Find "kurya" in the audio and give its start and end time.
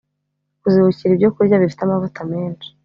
1.35-1.61